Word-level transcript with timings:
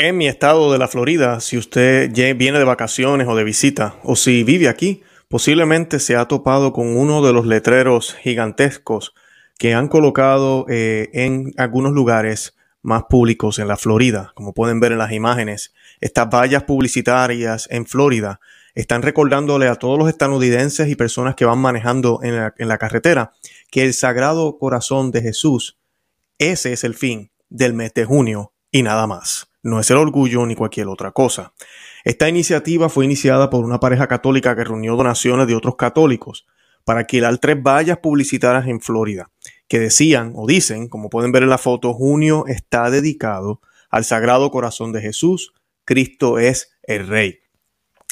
En 0.00 0.16
mi 0.16 0.28
estado 0.28 0.70
de 0.70 0.78
la 0.78 0.86
Florida, 0.86 1.40
si 1.40 1.58
usted 1.58 2.12
viene 2.36 2.60
de 2.60 2.64
vacaciones 2.64 3.26
o 3.26 3.34
de 3.34 3.42
visita, 3.42 3.96
o 4.04 4.14
si 4.14 4.44
vive 4.44 4.68
aquí, 4.68 5.02
posiblemente 5.26 5.98
se 5.98 6.14
ha 6.14 6.26
topado 6.26 6.72
con 6.72 6.96
uno 6.96 7.20
de 7.20 7.32
los 7.32 7.46
letreros 7.46 8.14
gigantescos 8.14 9.12
que 9.58 9.74
han 9.74 9.88
colocado 9.88 10.66
eh, 10.68 11.10
en 11.14 11.52
algunos 11.56 11.90
lugares 11.90 12.56
más 12.80 13.06
públicos 13.10 13.58
en 13.58 13.66
la 13.66 13.76
Florida. 13.76 14.30
Como 14.36 14.54
pueden 14.54 14.78
ver 14.78 14.92
en 14.92 14.98
las 14.98 15.10
imágenes, 15.10 15.74
estas 16.00 16.30
vallas 16.32 16.62
publicitarias 16.62 17.66
en 17.68 17.84
Florida 17.84 18.38
están 18.76 19.02
recordándole 19.02 19.66
a 19.66 19.74
todos 19.74 19.98
los 19.98 20.08
estadounidenses 20.08 20.88
y 20.88 20.94
personas 20.94 21.34
que 21.34 21.44
van 21.44 21.58
manejando 21.58 22.20
en 22.22 22.36
la, 22.36 22.54
en 22.56 22.68
la 22.68 22.78
carretera 22.78 23.32
que 23.68 23.82
el 23.82 23.94
Sagrado 23.94 24.58
Corazón 24.58 25.10
de 25.10 25.22
Jesús, 25.22 25.76
ese 26.38 26.72
es 26.72 26.84
el 26.84 26.94
fin 26.94 27.32
del 27.48 27.74
mes 27.74 27.92
de 27.94 28.04
junio 28.04 28.52
y 28.70 28.84
nada 28.84 29.08
más 29.08 29.48
no 29.68 29.80
es 29.80 29.90
el 29.90 29.98
orgullo 29.98 30.44
ni 30.46 30.54
cualquier 30.54 30.88
otra 30.88 31.12
cosa. 31.12 31.52
Esta 32.04 32.28
iniciativa 32.28 32.88
fue 32.88 33.04
iniciada 33.04 33.50
por 33.50 33.64
una 33.64 33.80
pareja 33.80 34.06
católica 34.06 34.56
que 34.56 34.64
reunió 34.64 34.96
donaciones 34.96 35.46
de 35.46 35.54
otros 35.54 35.76
católicos 35.76 36.46
para 36.84 37.00
alquilar 37.00 37.36
tres 37.38 37.62
vallas 37.62 37.98
publicitarias 37.98 38.66
en 38.66 38.80
Florida, 38.80 39.30
que 39.68 39.78
decían 39.78 40.32
o 40.34 40.46
dicen, 40.46 40.88
como 40.88 41.10
pueden 41.10 41.32
ver 41.32 41.42
en 41.42 41.50
la 41.50 41.58
foto, 41.58 41.92
junio 41.92 42.44
está 42.46 42.90
dedicado 42.90 43.60
al 43.90 44.04
Sagrado 44.04 44.50
Corazón 44.50 44.92
de 44.92 45.02
Jesús, 45.02 45.52
Cristo 45.84 46.38
es 46.38 46.70
el 46.82 47.06
Rey. 47.06 47.40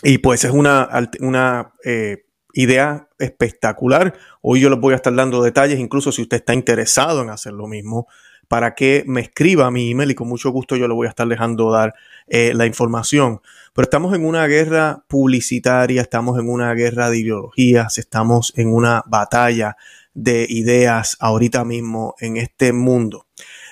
Y 0.03 0.19
pues 0.19 0.45
es 0.45 0.51
una, 0.51 0.89
una 1.21 1.73
eh, 1.85 2.27
idea 2.53 3.09
espectacular. 3.19 4.15
Hoy 4.43 4.61
yo 4.61 4.71
les 4.71 4.79
voy 4.79 4.93
a 4.93 4.97
estar 4.97 5.15
dando 5.15 5.43
detalles, 5.43 5.79
incluso 5.79 6.13
si 6.13 6.23
usted 6.23 6.39
está 6.39 6.55
interesado 6.55 7.23
en 7.23 7.31
hacer 7.31 7.53
lo 7.53 7.67
mismo, 7.67 8.09
para 8.49 8.75
que 8.75 9.05
me 9.07 9.21
escriba 9.21 9.71
mi 9.71 9.91
email 9.91 10.11
y 10.11 10.15
con 10.15 10.29
mucho 10.29 10.51
gusto 10.51 10.77
yo 10.77 10.89
le 10.89 10.95
voy 10.95 11.07
a 11.07 11.11
estar 11.11 11.27
dejando 11.27 11.71
dar 11.71 11.95
eh, 12.27 12.53
la 12.55 12.67
información. 12.67 13.41
Pero 13.75 13.85
estamos 13.85 14.15
en 14.15 14.25
una 14.25 14.47
guerra 14.47 15.05
publicitaria, 15.09 16.03
estamos 16.03 16.39
en 16.39 16.49
una 16.49 16.73
guerra 16.75 17.11
de 17.11 17.19
ideologías, 17.19 17.99
estamos 17.99 18.53
en 18.57 18.73
una 18.73 19.03
batalla 19.07 19.77
de 20.15 20.47
ideas 20.49 21.17
ahorita 21.21 21.65
mismo 21.65 22.15
en 22.21 22.37
este 22.37 22.73
mundo. 22.73 23.27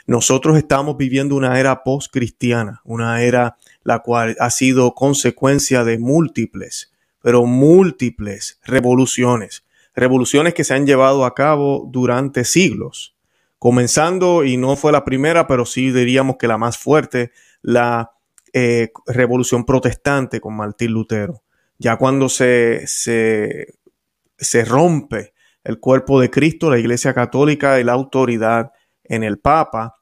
Nosotros 0.07 0.59
estamos 0.59 0.99
viviendo 0.99 1.35
una 1.35 1.59
era 1.59 1.83
post-cristiana, 1.83 2.83
una 2.85 3.23
era 3.23 3.57
la 3.83 4.01
cual 4.01 4.37
ha 4.39 4.51
sido 4.51 4.95
consecuencia 4.95 5.85
de 5.85 5.99
múltiples, 5.99 6.93
pero 7.23 7.47
múltiples 7.47 8.61
revoluciones, 8.65 9.65
revoluciones 9.95 10.53
que 10.53 10.65
se 10.65 10.75
han 10.75 10.87
llevado 10.87 11.25
a 11.25 11.35
cabo 11.35 11.89
durante 11.91 12.45
siglos 12.45 13.14
comenzando, 13.65 14.45
y 14.45 14.59
no 14.59 14.77
fue 14.77 14.93
la 14.93 15.07
primera, 15.07 15.47
pero 15.47 15.65
sí 15.65 15.91
diríamos 15.91 16.37
que 16.39 16.47
la 16.47 16.59
más 16.59 16.77
fuerte, 16.77 17.33
la 17.63 18.11
eh, 18.53 18.91
revolución 19.07 19.65
protestante 19.65 20.39
con 20.39 20.55
Martín 20.55 20.91
Lutero. 20.91 21.43
Ya 21.79 21.97
cuando 21.97 22.29
se, 22.29 22.87
se, 22.87 23.79
se 24.37 24.67
rompe 24.67 25.33
el 25.65 25.81
cuerpo 25.81 26.21
de 26.21 26.29
Cristo, 26.29 26.69
la 26.69 26.79
Iglesia 26.79 27.15
Católica 27.15 27.81
y 27.81 27.85
la 27.85 27.95
autoridad 27.95 28.73
en 29.03 29.25
el 29.25 29.39
Papa, 29.39 29.95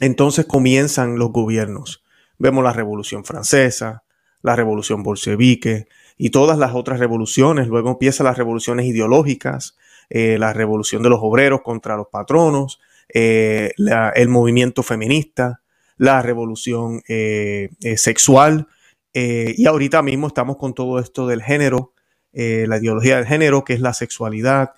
entonces 0.00 0.46
comienzan 0.46 1.20
los 1.20 1.30
gobiernos. 1.30 2.02
Vemos 2.36 2.64
la 2.64 2.72
Revolución 2.72 3.24
Francesa, 3.24 4.02
la 4.42 4.56
Revolución 4.56 5.04
Bolchevique 5.04 5.86
y 6.16 6.30
todas 6.30 6.58
las 6.58 6.74
otras 6.74 6.98
revoluciones. 6.98 7.68
Luego 7.68 7.90
empiezan 7.90 8.26
las 8.26 8.36
revoluciones 8.36 8.86
ideológicas, 8.86 9.76
eh, 10.10 10.36
la 10.36 10.52
revolución 10.52 11.04
de 11.04 11.10
los 11.10 11.20
obreros 11.22 11.60
contra 11.62 11.96
los 11.96 12.08
patronos, 12.08 12.80
eh, 13.12 13.72
el 14.14 14.28
movimiento 14.28 14.82
feminista, 14.82 15.62
la 15.96 16.22
revolución 16.22 17.02
eh, 17.08 17.70
eh, 17.80 17.96
sexual, 17.96 18.68
y 19.14 19.66
ahorita 19.66 20.00
mismo 20.00 20.28
estamos 20.28 20.58
con 20.58 20.74
todo 20.74 21.00
esto 21.00 21.26
del 21.26 21.42
género, 21.42 21.92
la 22.32 22.78
ideología 22.78 23.16
del 23.16 23.26
género, 23.26 23.64
que 23.64 23.72
es 23.72 23.80
la 23.80 23.92
sexualidad, 23.92 24.74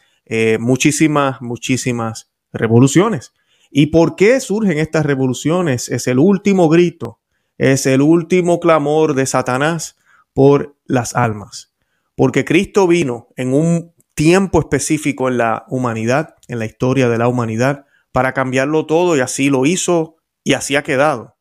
muchísimas, 0.59 1.43
muchísimas 1.43 2.31
revoluciones. 2.51 3.35
¿Y 3.71 3.89
por 3.89 4.17
qué 4.17 4.41
surgen 4.41 4.79
estas 4.79 5.05
revoluciones? 5.05 5.91
Es 5.91 6.07
el 6.07 6.19
último 6.19 6.71
grito, 6.71 7.21
es 7.59 7.85
el 7.85 8.01
último 8.01 8.61
clamor 8.61 9.13
de 9.13 9.27
Satanás 9.27 9.97
por 10.33 10.75
las 10.87 11.15
almas. 11.15 11.75
Porque 12.15 12.47
Cristo 12.47 12.87
vino 12.87 13.29
en 13.37 13.53
un 13.53 13.93
tiempo 14.15 14.61
específico 14.61 15.29
en 15.29 15.37
la 15.37 15.67
humanidad, 15.69 16.37
en 16.49 16.61
la 16.61 16.65
historia 16.65 17.11
de 17.11 17.19
la 17.19 17.29
humanidad, 17.29 17.85
para 18.13 18.33
cambiarlo 18.33 18.87
todo 18.87 19.17
y 19.17 19.21
así 19.21 19.51
lo 19.51 19.67
hizo 19.67 20.17
y 20.45 20.55
así 20.55 20.77
ha 20.77 20.83
quedado. 20.83 21.37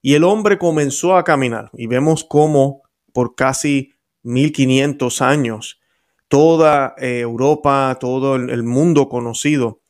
Y 0.00 0.14
el 0.14 0.24
hombre 0.24 0.58
comenzó 0.58 1.16
a 1.16 1.24
caminar 1.24 1.70
y 1.74 1.86
vemos 1.86 2.24
cómo 2.24 2.82
por 3.12 3.34
casi 3.34 3.94
1500 4.22 5.22
años 5.22 5.80
toda 6.28 6.94
eh, 6.98 7.20
Europa, 7.20 7.96
todo 8.00 8.36
el 8.36 8.62
mundo 8.62 9.08
conocido 9.08 9.82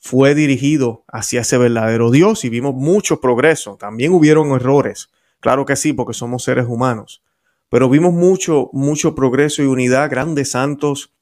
fue 0.00 0.34
dirigido 0.34 1.04
hacia 1.08 1.42
ese 1.42 1.58
verdadero 1.58 2.10
Dios 2.10 2.44
y 2.44 2.48
vimos 2.48 2.74
mucho 2.74 3.20
progreso. 3.20 3.76
También 3.76 4.12
hubieron 4.12 4.50
errores, 4.52 5.10
claro 5.40 5.66
que 5.66 5.76
sí, 5.76 5.92
porque 5.92 6.14
somos 6.14 6.42
seres 6.42 6.64
humanos, 6.66 7.22
pero 7.68 7.88
vimos 7.88 8.14
mucho, 8.14 8.70
mucho 8.72 9.14
progreso 9.14 9.62
y 9.62 9.66
unidad, 9.66 10.10
grandes 10.10 10.52
santos, 10.52 11.12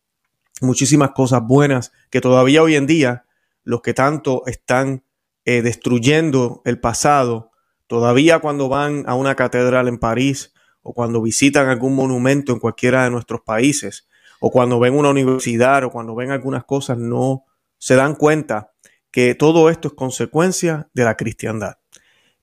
muchísimas 0.60 1.10
cosas 1.10 1.42
buenas 1.44 1.92
que 2.08 2.20
todavía 2.20 2.62
hoy 2.62 2.76
en 2.76 2.86
día 2.86 3.24
los 3.68 3.82
que 3.82 3.92
tanto 3.92 4.44
están 4.46 5.04
eh, 5.44 5.60
destruyendo 5.60 6.62
el 6.64 6.80
pasado, 6.80 7.50
todavía 7.86 8.38
cuando 8.38 8.70
van 8.70 9.04
a 9.06 9.14
una 9.14 9.34
catedral 9.34 9.88
en 9.88 9.98
París 9.98 10.54
o 10.80 10.94
cuando 10.94 11.20
visitan 11.20 11.68
algún 11.68 11.94
monumento 11.94 12.54
en 12.54 12.60
cualquiera 12.60 13.04
de 13.04 13.10
nuestros 13.10 13.42
países 13.42 14.08
o 14.40 14.50
cuando 14.50 14.80
ven 14.80 14.96
una 14.96 15.10
universidad 15.10 15.84
o 15.84 15.90
cuando 15.90 16.14
ven 16.14 16.30
algunas 16.30 16.64
cosas, 16.64 16.96
no 16.96 17.44
se 17.76 17.94
dan 17.94 18.14
cuenta 18.14 18.72
que 19.10 19.34
todo 19.34 19.68
esto 19.68 19.88
es 19.88 19.94
consecuencia 19.94 20.88
de 20.94 21.04
la 21.04 21.18
cristiandad. 21.18 21.74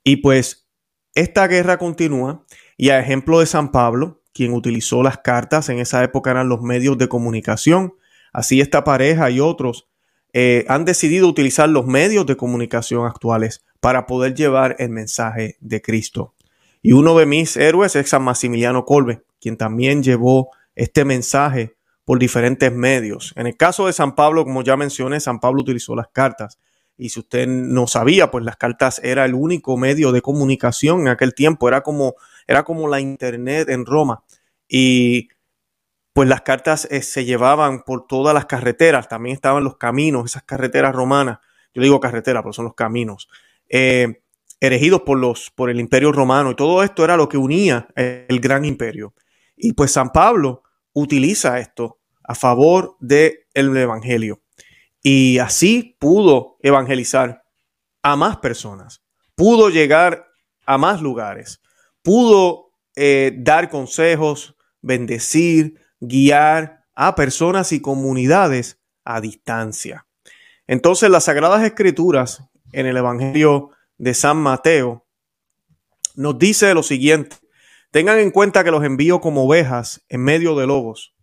Y 0.03 0.17
pues 0.17 0.67
esta 1.15 1.47
guerra 1.47 1.79
continúa 1.79 2.45
y 2.77 2.89
a 2.91 2.99
ejemplo 2.99 3.39
de 3.39 3.47
San 3.47 3.71
Pablo, 3.71 4.21
quien 4.31 4.53
utilizó 4.53 5.01
las 5.01 5.17
cartas, 5.17 5.69
en 5.69 5.79
esa 5.79 6.03
época 6.03 6.29
eran 6.29 6.49
los 6.49 6.61
medios 6.61 6.99
de 6.99 7.09
comunicación, 7.09 7.95
así 8.31 8.61
esta 8.61 8.83
pareja 8.83 9.31
y 9.31 9.39
otros 9.39 9.89
eh, 10.37 10.65
han 10.67 10.83
decidido 10.83 11.29
utilizar 11.29 11.69
los 11.69 11.85
medios 11.85 12.25
de 12.25 12.35
comunicación 12.35 13.07
actuales 13.07 13.63
para 13.79 14.05
poder 14.05 14.35
llevar 14.35 14.75
el 14.79 14.89
mensaje 14.89 15.55
de 15.61 15.81
Cristo. 15.81 16.33
Y 16.81 16.91
uno 16.91 17.17
de 17.17 17.25
mis 17.25 17.55
héroes 17.55 17.95
es 17.95 18.09
San 18.09 18.23
Maximiliano 18.23 18.83
Colbe, 18.83 19.21
quien 19.39 19.55
también 19.55 20.03
llevó 20.03 20.49
este 20.75 21.05
mensaje 21.05 21.77
por 22.03 22.19
diferentes 22.19 22.69
medios. 22.69 23.31
En 23.37 23.47
el 23.47 23.55
caso 23.55 23.87
de 23.87 23.93
San 23.93 24.13
Pablo, 24.13 24.43
como 24.43 24.61
ya 24.61 24.75
mencioné, 24.75 25.21
San 25.21 25.39
Pablo 25.39 25.61
utilizó 25.61 25.95
las 25.95 26.09
cartas. 26.09 26.59
Y 26.97 27.09
si 27.09 27.21
usted 27.21 27.47
no 27.47 27.87
sabía, 27.87 28.29
pues 28.29 28.43
las 28.43 28.57
cartas 28.57 28.99
era 29.05 29.23
el 29.23 29.35
único 29.35 29.77
medio 29.77 30.11
de 30.11 30.21
comunicación 30.21 30.99
en 30.99 31.07
aquel 31.07 31.33
tiempo. 31.33 31.69
Era 31.69 31.79
como, 31.79 32.15
era 32.45 32.63
como 32.65 32.89
la 32.89 32.99
internet 32.99 33.69
en 33.69 33.85
Roma. 33.85 34.25
Y 34.67 35.29
pues 36.15 36.29
las 36.29 36.43
cartas 36.43 36.87
eh, 36.91 37.01
se 37.01 37.25
llevaban 37.25 37.83
por 37.83 38.07
todas 38.07 38.33
las 38.33 38.45
carreteras, 38.45 39.09
también 39.09 39.35
estaban 39.35 39.65
los 39.65 39.75
caminos, 39.75 40.23
esas 40.23 40.43
carreteras 40.43 40.95
romanas, 40.95 41.39
yo 41.73 41.81
digo 41.81 41.99
carretera, 41.99 42.41
pero 42.41 42.53
son 42.53 42.63
los 42.63 42.73
caminos, 42.73 43.27
eh, 43.67 44.21
erigidos 44.61 45.01
por, 45.01 45.17
los, 45.17 45.51
por 45.51 45.69
el 45.69 45.77
imperio 45.77 46.13
romano, 46.13 46.51
y 46.51 46.55
todo 46.55 46.83
esto 46.83 47.03
era 47.03 47.17
lo 47.17 47.27
que 47.27 47.37
unía 47.37 47.89
el 47.97 48.39
gran 48.39 48.63
imperio. 48.63 49.13
Y 49.57 49.73
pues 49.73 49.91
San 49.91 50.13
Pablo 50.13 50.63
utiliza 50.93 51.59
esto 51.59 51.99
a 52.23 52.33
favor 52.33 52.95
del 53.01 53.35
Evangelio. 53.53 54.41
Y 55.03 55.39
así 55.39 55.97
pudo 55.99 56.55
evangelizar 56.61 57.43
a 58.03 58.15
más 58.15 58.37
personas, 58.37 59.03
pudo 59.35 59.69
llegar 59.69 60.29
a 60.65 60.77
más 60.77 61.01
lugares, 61.01 61.61
pudo 62.01 62.71
eh, 62.95 63.33
dar 63.35 63.69
consejos, 63.69 64.55
bendecir, 64.81 65.81
guiar 66.07 66.85
a 66.95 67.15
personas 67.15 67.71
y 67.71 67.81
comunidades 67.81 68.79
a 69.03 69.21
distancia. 69.21 70.07
Entonces 70.67 71.09
las 71.09 71.25
Sagradas 71.25 71.63
Escrituras 71.63 72.43
en 72.71 72.85
el 72.85 72.97
Evangelio 72.97 73.69
de 73.97 74.13
San 74.13 74.37
Mateo 74.37 75.05
nos 76.15 76.39
dice 76.39 76.73
lo 76.73 76.83
siguiente, 76.83 77.37
tengan 77.91 78.19
en 78.19 78.31
cuenta 78.31 78.63
que 78.63 78.71
los 78.71 78.83
envío 78.83 79.19
como 79.19 79.45
ovejas 79.45 80.03
en 80.09 80.21
medio 80.23 80.55
de 80.55 80.67
lobos, 80.67 81.15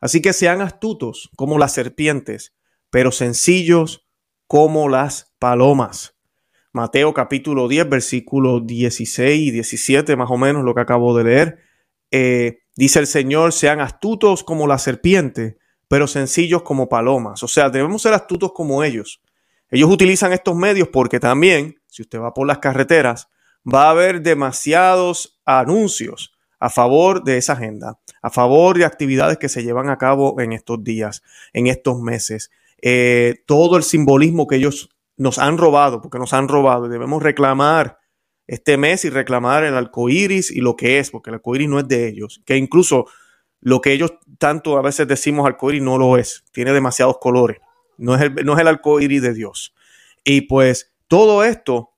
así 0.00 0.20
que 0.20 0.32
sean 0.32 0.60
astutos 0.60 1.30
como 1.36 1.58
las 1.58 1.72
serpientes, 1.72 2.54
pero 2.90 3.12
sencillos 3.12 4.06
como 4.46 4.88
las 4.88 5.32
palomas. 5.38 6.16
Mateo 6.72 7.14
capítulo 7.14 7.66
10, 7.66 7.88
versículos 7.88 8.66
16 8.66 9.40
y 9.40 9.50
17, 9.50 10.14
más 10.16 10.30
o 10.30 10.36
menos 10.36 10.64
lo 10.64 10.74
que 10.74 10.80
acabo 10.80 11.16
de 11.16 11.24
leer. 11.24 11.58
Eh, 12.12 12.59
Dice 12.76 12.98
el 12.98 13.06
Señor, 13.06 13.52
sean 13.52 13.80
astutos 13.80 14.44
como 14.44 14.66
la 14.66 14.78
serpiente, 14.78 15.58
pero 15.88 16.06
sencillos 16.06 16.62
como 16.62 16.88
palomas. 16.88 17.42
O 17.42 17.48
sea, 17.48 17.68
debemos 17.68 18.02
ser 18.02 18.14
astutos 18.14 18.52
como 18.52 18.84
ellos. 18.84 19.20
Ellos 19.70 19.90
utilizan 19.90 20.32
estos 20.32 20.56
medios 20.56 20.88
porque 20.88 21.20
también, 21.20 21.80
si 21.86 22.02
usted 22.02 22.20
va 22.20 22.34
por 22.34 22.46
las 22.46 22.58
carreteras, 22.58 23.28
va 23.66 23.84
a 23.84 23.90
haber 23.90 24.22
demasiados 24.22 25.40
anuncios 25.44 26.32
a 26.58 26.70
favor 26.70 27.24
de 27.24 27.38
esa 27.38 27.54
agenda, 27.54 27.98
a 28.22 28.30
favor 28.30 28.76
de 28.76 28.84
actividades 28.84 29.38
que 29.38 29.48
se 29.48 29.62
llevan 29.62 29.88
a 29.88 29.98
cabo 29.98 30.40
en 30.40 30.52
estos 30.52 30.82
días, 30.84 31.22
en 31.52 31.66
estos 31.66 32.00
meses. 32.00 32.50
Eh, 32.82 33.42
todo 33.46 33.76
el 33.76 33.82
simbolismo 33.82 34.46
que 34.46 34.56
ellos 34.56 34.90
nos 35.16 35.38
han 35.38 35.58
robado, 35.58 36.00
porque 36.00 36.18
nos 36.18 36.32
han 36.32 36.48
robado, 36.48 36.86
y 36.86 36.90
debemos 36.90 37.22
reclamar 37.22 37.99
este 38.50 38.76
mes 38.76 39.04
y 39.04 39.10
reclamar 39.10 39.62
el 39.62 39.76
arco 39.76 40.08
iris 40.08 40.50
y 40.50 40.60
lo 40.60 40.74
que 40.74 40.98
es, 40.98 41.12
porque 41.12 41.30
el 41.30 41.34
arco 41.34 41.54
iris 41.54 41.68
no 41.68 41.78
es 41.78 41.86
de 41.86 42.08
ellos, 42.08 42.42
que 42.44 42.56
incluso 42.56 43.06
lo 43.60 43.80
que 43.80 43.92
ellos 43.92 44.14
tanto 44.38 44.76
a 44.76 44.82
veces 44.82 45.06
decimos 45.06 45.46
arco 45.46 45.70
iris 45.70 45.82
no 45.82 45.98
lo 45.98 46.16
es, 46.16 46.42
tiene 46.50 46.72
demasiados 46.72 47.18
colores, 47.20 47.58
no 47.96 48.16
es 48.16 48.22
el, 48.22 48.34
no 48.44 48.58
es 48.58 48.66
el 48.66 49.20
de 49.20 49.34
Dios. 49.34 49.72
Y 50.24 50.42
pues 50.42 50.92
todo 51.06 51.44
esto 51.44 51.92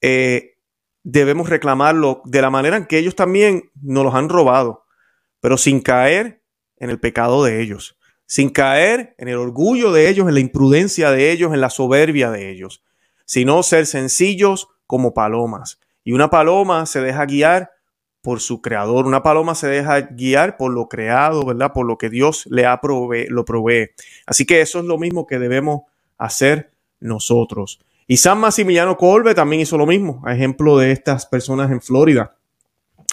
eh, 0.00 0.56
debemos 1.02 1.50
reclamarlo 1.50 2.22
de 2.24 2.40
la 2.40 2.48
manera 2.48 2.78
en 2.78 2.86
que 2.86 2.96
ellos 2.96 3.14
también 3.14 3.70
nos 3.82 4.04
los 4.04 4.14
han 4.14 4.30
robado, 4.30 4.86
pero 5.40 5.58
sin 5.58 5.82
caer 5.82 6.42
en 6.78 6.88
el 6.88 6.98
pecado 6.98 7.44
de 7.44 7.60
ellos, 7.60 7.98
sin 8.24 8.48
caer 8.48 9.14
en 9.18 9.28
el 9.28 9.36
orgullo 9.36 9.92
de 9.92 10.08
ellos, 10.08 10.26
en 10.26 10.32
la 10.32 10.40
imprudencia 10.40 11.10
de 11.10 11.32
ellos, 11.32 11.52
en 11.52 11.60
la 11.60 11.68
soberbia 11.68 12.30
de 12.30 12.50
ellos, 12.50 12.82
sino 13.26 13.62
ser 13.62 13.84
sencillos 13.84 14.68
como 14.86 15.12
palomas. 15.12 15.78
Y 16.08 16.12
una 16.12 16.30
paloma 16.30 16.86
se 16.86 17.02
deja 17.02 17.26
guiar 17.26 17.70
por 18.22 18.40
su 18.40 18.62
creador, 18.62 19.04
una 19.04 19.22
paloma 19.22 19.54
se 19.54 19.66
deja 19.66 20.00
guiar 20.00 20.56
por 20.56 20.72
lo 20.72 20.88
creado, 20.88 21.44
¿verdad? 21.44 21.74
Por 21.74 21.84
lo 21.84 21.98
que 21.98 22.08
Dios 22.08 22.46
le 22.46 22.64
lo 23.28 23.44
provee. 23.44 23.90
Así 24.24 24.46
que 24.46 24.62
eso 24.62 24.78
es 24.78 24.86
lo 24.86 24.96
mismo 24.96 25.26
que 25.26 25.38
debemos 25.38 25.82
hacer 26.16 26.70
nosotros. 26.98 27.78
Y 28.06 28.16
San 28.16 28.38
Maximiliano 28.38 28.96
Colbe 28.96 29.34
también 29.34 29.60
hizo 29.60 29.76
lo 29.76 29.84
mismo, 29.84 30.22
a 30.24 30.34
ejemplo 30.34 30.78
de 30.78 30.92
estas 30.92 31.26
personas 31.26 31.70
en 31.70 31.82
Florida. 31.82 32.36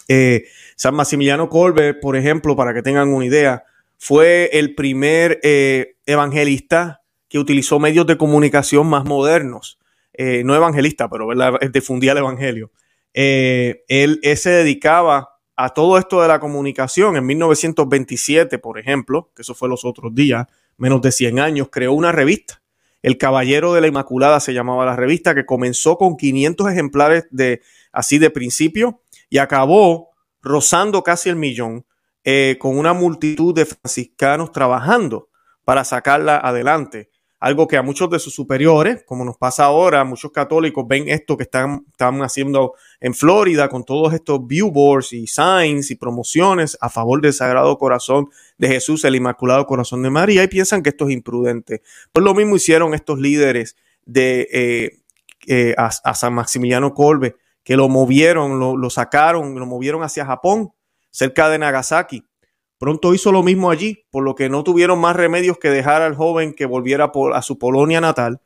Eh, 0.07 0.45
San 0.77 0.95
Maximiliano 0.95 1.49
Colbe, 1.49 1.95
por 1.95 2.15
ejemplo, 2.15 2.55
para 2.55 2.73
que 2.73 2.81
tengan 2.81 3.09
una 3.09 3.25
idea, 3.25 3.65
fue 3.97 4.51
el 4.53 4.73
primer 4.73 5.41
eh, 5.43 5.97
evangelista 6.05 7.01
que 7.27 7.39
utilizó 7.39 7.77
medios 7.77 8.07
de 8.07 8.17
comunicación 8.17 8.87
más 8.87 9.03
modernos. 9.03 9.79
Eh, 10.13 10.43
no 10.45 10.55
evangelista, 10.55 11.09
pero 11.09 11.27
difundía 11.73 12.13
el 12.13 12.19
evangelio. 12.19 12.71
Él, 13.15 14.19
él, 14.21 14.37
se 14.37 14.49
dedicaba 14.49 15.29
a 15.55 15.69
todo 15.69 15.97
esto 15.97 16.21
de 16.21 16.27
la 16.27 16.39
comunicación. 16.39 17.15
En 17.15 17.25
1927, 17.25 18.59
por 18.59 18.77
ejemplo, 18.77 19.31
que 19.35 19.41
eso 19.41 19.55
fue 19.55 19.69
los 19.69 19.85
otros 19.85 20.13
días, 20.13 20.47
menos 20.77 21.01
de 21.01 21.11
100 21.11 21.39
años, 21.39 21.69
creó 21.71 21.93
una 21.93 22.11
revista 22.11 22.61
el 23.05 23.19
Caballero 23.19 23.75
de 23.75 23.81
la 23.81 23.87
Inmaculada 23.87 24.39
se 24.39 24.51
llamaba 24.51 24.83
la 24.83 24.95
revista, 24.95 25.35
que 25.35 25.45
comenzó 25.45 25.95
con 25.95 26.17
500 26.17 26.71
ejemplares 26.71 27.27
de 27.29 27.61
así 27.91 28.17
de 28.17 28.31
principio 28.31 29.03
y 29.29 29.37
acabó 29.37 30.09
rozando 30.41 31.03
casi 31.03 31.29
el 31.29 31.35
millón 31.35 31.85
eh, 32.23 32.57
con 32.59 32.75
una 32.75 32.93
multitud 32.93 33.53
de 33.53 33.67
franciscanos 33.67 34.51
trabajando 34.51 35.29
para 35.63 35.83
sacarla 35.83 36.37
adelante 36.37 37.11
algo 37.45 37.67
que 37.67 37.77
a 37.77 37.83
muchos 37.83 38.09
de 38.09 38.17
sus 38.17 38.33
superiores, 38.33 39.03
como 39.05 39.23
nos 39.23 39.37
pasa 39.37 39.65
ahora, 39.65 40.03
muchos 40.03 40.31
católicos 40.31 40.83
ven 40.87 41.07
esto 41.09 41.37
que 41.37 41.43
están, 41.43 41.85
haciendo 42.23 42.73
en 42.99 43.13
Florida 43.13 43.69
con 43.69 43.83
todos 43.83 44.15
estos 44.15 44.47
billboards 44.47 45.13
y 45.13 45.27
signs 45.27 45.91
y 45.91 45.95
promociones 45.95 46.75
a 46.81 46.89
favor 46.89 47.21
del 47.21 47.33
Sagrado 47.33 47.77
Corazón 47.77 48.31
de 48.57 48.69
Jesús, 48.69 49.05
el 49.05 49.15
Inmaculado 49.15 49.67
Corazón 49.67 50.01
de 50.01 50.09
María, 50.09 50.43
y 50.43 50.47
piensan 50.47 50.81
que 50.81 50.89
esto 50.89 51.07
es 51.07 51.13
imprudente. 51.13 51.83
Pues 52.11 52.23
lo 52.23 52.33
mismo 52.33 52.55
hicieron 52.55 52.95
estos 52.95 53.19
líderes 53.19 53.75
de 54.07 54.47
eh, 54.51 54.91
eh, 55.45 55.75
a, 55.77 56.15
San 56.15 56.33
Maximiliano 56.33 56.95
Colbe, 56.95 57.35
que 57.63 57.77
lo 57.77 57.89
movieron, 57.89 58.59
lo 58.59 58.89
sacaron, 58.89 59.53
lo 59.53 59.67
movieron 59.67 60.01
hacia 60.01 60.25
Japón, 60.25 60.71
cerca 61.11 61.47
de 61.49 61.59
Nagasaki 61.59 62.23
Pronto 62.85 63.15
hizo 63.15 63.31
lo 63.31 63.41
mismo 63.41 63.71
allí, 63.71 64.05
por 64.11 64.23
lo 64.23 64.35
que 64.35 64.47
no 64.47 64.63
tuvieron 64.63 64.99
más 64.99 65.15
remedios 65.15 65.57
que 65.57 65.71
dejar 65.71 66.03
al 66.03 66.13
joven 66.13 66.53
que 66.53 66.67
volviera 66.67 67.11
a 67.33 67.41
su 67.41 67.57
Polonia 67.57 67.99
natal. 67.99 68.41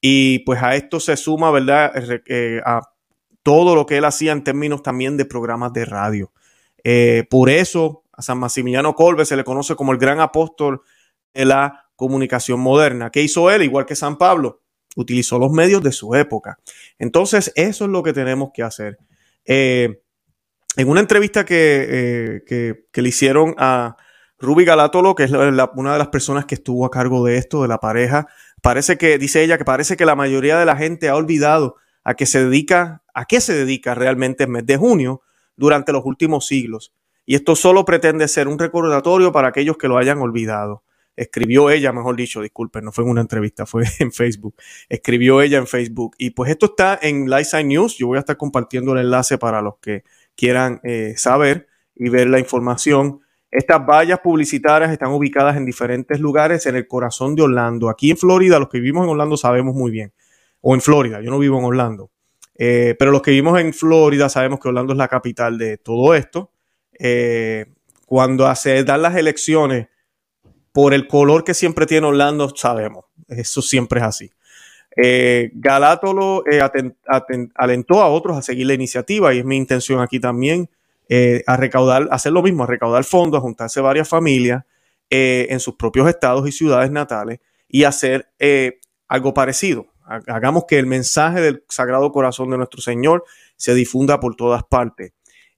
Y 0.00 0.38
pues 0.46 0.62
a 0.62 0.76
esto 0.76 0.98
se 0.98 1.14
suma, 1.18 1.50
¿verdad? 1.50 1.92
Eh, 2.24 2.62
a 2.64 2.88
todo 3.42 3.74
lo 3.74 3.84
que 3.84 3.98
él 3.98 4.06
hacía 4.06 4.32
en 4.32 4.44
términos 4.44 4.82
también 4.82 5.18
de 5.18 5.26
programas 5.26 5.74
de 5.74 5.84
radio. 5.84 6.32
Eh, 6.82 7.24
por 7.28 7.50
eso 7.50 8.04
a 8.14 8.22
San 8.22 8.38
Maximiliano 8.38 8.94
Colbe 8.94 9.26
se 9.26 9.36
le 9.36 9.44
conoce 9.44 9.76
como 9.76 9.92
el 9.92 9.98
gran 9.98 10.20
apóstol 10.20 10.80
de 11.34 11.44
la 11.44 11.90
comunicación 11.94 12.60
moderna. 12.60 13.10
¿Qué 13.10 13.20
hizo 13.20 13.50
él? 13.50 13.62
Igual 13.62 13.84
que 13.84 13.94
San 13.94 14.16
Pablo, 14.16 14.62
utilizó 14.96 15.38
los 15.38 15.52
medios 15.52 15.82
de 15.82 15.92
su 15.92 16.14
época. 16.14 16.58
Entonces, 16.98 17.52
eso 17.56 17.84
es 17.84 17.90
lo 17.90 18.02
que 18.02 18.14
tenemos 18.14 18.52
que 18.54 18.62
hacer. 18.62 18.96
Eh, 19.44 20.00
en 20.76 20.88
una 20.88 21.00
entrevista 21.00 21.44
eh, 21.48 22.42
que, 22.46 23.02
le 23.02 23.08
hicieron 23.08 23.54
a 23.58 23.96
Ruby 24.38 24.64
Galatolo, 24.64 25.14
que 25.14 25.24
es 25.24 25.30
una 25.30 25.92
de 25.92 25.98
las 25.98 26.08
personas 26.08 26.46
que 26.46 26.54
estuvo 26.54 26.86
a 26.86 26.90
cargo 26.90 27.24
de 27.24 27.36
esto, 27.36 27.62
de 27.62 27.68
la 27.68 27.78
pareja, 27.78 28.26
parece 28.62 28.96
que, 28.96 29.18
dice 29.18 29.42
ella, 29.42 29.58
que 29.58 29.64
parece 29.64 29.96
que 29.96 30.06
la 30.06 30.16
mayoría 30.16 30.58
de 30.58 30.64
la 30.64 30.76
gente 30.76 31.08
ha 31.08 31.16
olvidado 31.16 31.76
a 32.04 32.14
qué 32.14 32.26
se 32.26 32.44
dedica, 32.44 33.02
a 33.14 33.26
qué 33.26 33.40
se 33.40 33.54
dedica 33.54 33.94
realmente 33.94 34.44
el 34.44 34.50
mes 34.50 34.66
de 34.66 34.76
junio 34.76 35.22
durante 35.56 35.92
los 35.92 36.04
últimos 36.04 36.46
siglos. 36.46 36.92
Y 37.24 37.34
esto 37.34 37.54
solo 37.54 37.84
pretende 37.84 38.26
ser 38.26 38.48
un 38.48 38.58
recordatorio 38.58 39.30
para 39.30 39.48
aquellos 39.48 39.76
que 39.76 39.88
lo 39.88 39.98
hayan 39.98 40.18
olvidado. 40.18 40.82
Escribió 41.14 41.68
ella, 41.70 41.92
mejor 41.92 42.16
dicho, 42.16 42.40
disculpen, 42.40 42.84
no 42.84 42.90
fue 42.90 43.04
en 43.04 43.10
una 43.10 43.20
entrevista, 43.20 43.66
fue 43.66 43.84
en 44.00 44.12
Facebook. 44.12 44.54
Escribió 44.88 45.42
ella 45.42 45.58
en 45.58 45.66
Facebook. 45.66 46.16
Y 46.18 46.30
pues 46.30 46.50
esto 46.50 46.66
está 46.66 46.98
en 47.00 47.28
Lightside 47.28 47.64
News. 47.64 47.98
Yo 47.98 48.06
voy 48.08 48.16
a 48.16 48.20
estar 48.20 48.36
compartiendo 48.36 48.92
el 48.92 49.00
enlace 49.00 49.38
para 49.38 49.60
los 49.60 49.74
que 49.78 50.04
quieran 50.36 50.80
eh, 50.84 51.14
saber 51.16 51.68
y 51.94 52.08
ver 52.08 52.28
la 52.28 52.38
información. 52.38 53.20
Estas 53.50 53.84
vallas 53.86 54.20
publicitarias 54.20 54.90
están 54.90 55.10
ubicadas 55.10 55.56
en 55.56 55.66
diferentes 55.66 56.18
lugares 56.20 56.66
en 56.66 56.76
el 56.76 56.86
corazón 56.86 57.34
de 57.34 57.42
Orlando. 57.42 57.88
Aquí 57.88 58.10
en 58.10 58.16
Florida, 58.16 58.58
los 58.58 58.68
que 58.68 58.78
vivimos 58.78 59.04
en 59.04 59.10
Orlando 59.10 59.36
sabemos 59.36 59.74
muy 59.74 59.90
bien. 59.90 60.12
O 60.60 60.74
en 60.74 60.80
Florida, 60.80 61.20
yo 61.20 61.30
no 61.30 61.38
vivo 61.38 61.58
en 61.58 61.64
Orlando. 61.64 62.10
Eh, 62.54 62.94
pero 62.98 63.10
los 63.10 63.22
que 63.22 63.32
vivimos 63.32 63.58
en 63.60 63.72
Florida 63.74 64.28
sabemos 64.28 64.60
que 64.60 64.68
Orlando 64.68 64.92
es 64.92 64.98
la 64.98 65.08
capital 65.08 65.58
de 65.58 65.78
todo 65.78 66.14
esto. 66.14 66.50
Eh, 66.98 67.66
cuando 68.06 68.54
se 68.54 68.84
dan 68.84 69.02
las 69.02 69.16
elecciones, 69.16 69.88
por 70.72 70.94
el 70.94 71.06
color 71.06 71.44
que 71.44 71.54
siempre 71.54 71.86
tiene 71.86 72.06
Orlando, 72.06 72.54
sabemos. 72.54 73.04
Eso 73.28 73.62
siempre 73.62 74.00
es 74.00 74.06
así. 74.06 74.30
Eh, 74.96 75.50
Galátolo 75.54 76.44
eh, 76.46 76.60
alentó 77.54 78.02
a 78.02 78.08
otros 78.08 78.36
a 78.36 78.42
seguir 78.42 78.66
la 78.66 78.74
iniciativa 78.74 79.32
y 79.32 79.38
es 79.38 79.44
mi 79.44 79.56
intención 79.56 80.00
aquí 80.00 80.20
también 80.20 80.68
eh, 81.08 81.42
a 81.46 81.56
recaudar, 81.56 82.08
hacer 82.10 82.32
lo 82.32 82.42
mismo, 82.42 82.64
a 82.64 82.66
recaudar 82.66 83.04
fondos, 83.04 83.38
a 83.38 83.42
juntarse 83.42 83.80
varias 83.80 84.08
familias 84.08 84.64
en 85.14 85.60
sus 85.60 85.74
propios 85.74 86.08
estados 86.08 86.48
y 86.48 86.52
ciudades 86.52 86.90
natales 86.90 87.40
y 87.68 87.84
hacer 87.84 88.30
algo 89.08 89.34
parecido. 89.34 89.88
Hagamos 90.06 90.64
que 90.66 90.78
el 90.78 90.86
mensaje 90.86 91.42
del 91.42 91.64
Sagrado 91.68 92.10
Corazón 92.12 92.48
de 92.48 92.56
nuestro 92.56 92.80
Señor 92.80 93.22
se 93.56 93.74
difunda 93.74 94.20
por 94.20 94.36
todas 94.36 94.64
partes. 94.64 95.12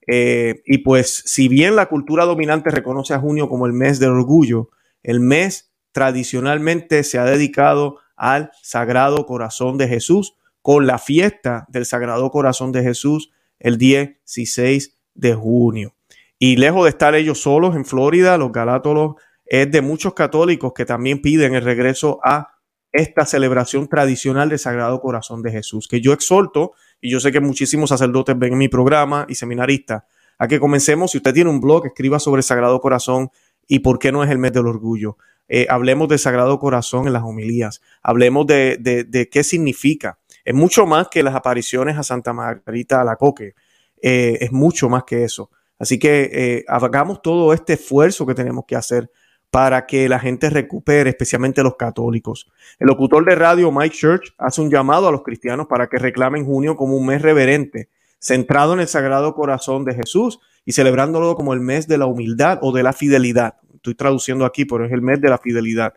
y 0.05 0.77
pues, 0.79 1.23
si 1.25 1.47
bien 1.47 1.77
la 1.77 1.85
cultura 1.85 2.25
dominante 2.25 2.69
reconoce 2.69 3.13
a 3.13 3.19
junio 3.19 3.47
como 3.47 3.65
el 3.65 3.71
mes 3.71 3.97
del 3.97 4.09
orgullo, 4.09 4.71
el 5.03 5.21
mes 5.21 5.71
tradicionalmente 5.93 7.05
se 7.05 7.17
ha 7.17 7.23
dedicado 7.23 7.99
al 8.15 8.51
Sagrado 8.61 9.25
Corazón 9.25 9.77
de 9.77 9.87
Jesús 9.87 10.35
con 10.61 10.87
la 10.87 10.97
fiesta 10.97 11.65
del 11.69 11.85
Sagrado 11.85 12.31
Corazón 12.31 12.71
de 12.71 12.83
Jesús 12.83 13.31
el 13.59 13.77
16 13.77 14.97
de 15.13 15.33
junio. 15.33 15.95
Y 16.39 16.57
lejos 16.57 16.83
de 16.83 16.89
estar 16.89 17.15
ellos 17.15 17.41
solos 17.41 17.75
en 17.75 17.85
Florida, 17.85 18.37
los 18.37 18.51
galátolos 18.51 19.15
es 19.45 19.71
de 19.71 19.81
muchos 19.81 20.13
católicos 20.13 20.73
que 20.73 20.85
también 20.85 21.21
piden 21.21 21.55
el 21.55 21.63
regreso 21.63 22.19
a 22.23 22.55
esta 22.91 23.25
celebración 23.25 23.87
tradicional 23.87 24.49
del 24.49 24.59
Sagrado 24.59 24.99
Corazón 25.01 25.41
de 25.41 25.51
Jesús, 25.51 25.87
que 25.87 26.01
yo 26.01 26.13
exhorto, 26.13 26.73
y 27.01 27.11
yo 27.11 27.19
sé 27.19 27.31
que 27.31 27.41
muchísimos 27.41 27.89
sacerdotes 27.89 28.37
ven 28.37 28.53
en 28.53 28.57
mi 28.57 28.69
programa 28.69 29.25
y 29.29 29.35
seminaristas, 29.35 30.03
a 30.37 30.47
que 30.47 30.59
comencemos, 30.59 31.11
si 31.11 31.17
usted 31.17 31.33
tiene 31.33 31.49
un 31.49 31.61
blog, 31.61 31.85
escriba 31.85 32.19
sobre 32.19 32.39
el 32.39 32.43
Sagrado 32.43 32.79
Corazón 32.81 33.29
y 33.67 33.79
por 33.79 33.99
qué 33.99 34.11
no 34.11 34.23
es 34.23 34.31
el 34.31 34.37
mes 34.37 34.53
del 34.53 34.67
orgullo. 34.67 35.17
Eh, 35.47 35.67
hablemos 35.69 36.07
del 36.07 36.19
Sagrado 36.19 36.57
Corazón 36.59 37.07
en 37.07 37.13
las 37.13 37.23
homilías, 37.23 37.81
hablemos 38.01 38.47
de, 38.47 39.29
qué 39.31 39.43
significa. 39.43 40.17
Es 40.43 40.53
mucho 40.53 40.85
más 40.85 41.07
que 41.09 41.23
las 41.23 41.35
apariciones 41.35 41.97
a 41.97 42.03
Santa 42.03 42.33
Margarita 42.33 43.01
Alacoque, 43.01 43.53
eh, 44.01 44.37
es 44.41 44.51
mucho 44.51 44.89
más 44.89 45.03
que 45.03 45.23
eso. 45.23 45.51
Así 45.77 45.99
que 45.99 46.29
eh, 46.31 46.65
hagamos 46.67 47.21
todo 47.21 47.53
este 47.53 47.73
esfuerzo 47.73 48.25
que 48.25 48.33
tenemos 48.33 48.65
que 48.67 48.75
hacer 48.75 49.11
para 49.51 49.85
que 49.85 50.09
la 50.09 50.19
gente 50.19 50.49
recupere, 50.49 51.09
especialmente 51.09 51.63
los 51.63 51.75
católicos. 51.75 52.51
El 52.79 52.87
locutor 52.87 53.23
de 53.25 53.35
radio 53.35 53.71
Mike 53.71 53.95
Church 53.95 54.33
hace 54.37 54.61
un 54.61 54.69
llamado 54.69 55.07
a 55.07 55.11
los 55.11 55.23
cristianos 55.23 55.67
para 55.67 55.87
que 55.87 55.97
reclamen 55.97 56.45
junio 56.45 56.75
como 56.75 56.97
un 56.97 57.05
mes 57.05 57.21
reverente, 57.21 57.89
centrado 58.19 58.73
en 58.73 58.79
el 58.79 58.87
Sagrado 58.87 59.33
Corazón 59.33 59.85
de 59.85 59.95
Jesús 59.95 60.39
y 60.65 60.73
celebrándolo 60.73 61.35
como 61.35 61.53
el 61.53 61.59
mes 61.59 61.87
de 61.87 61.97
la 61.97 62.05
humildad 62.05 62.59
o 62.61 62.71
de 62.71 62.83
la 62.83 62.93
fidelidad 62.93 63.55
estoy 63.85 63.95
traduciendo 63.95 64.45
aquí, 64.45 64.65
pero 64.65 64.85
es 64.85 64.91
el 64.91 65.01
mes 65.01 65.21
de 65.21 65.29
la 65.29 65.37
fidelidad. 65.37 65.93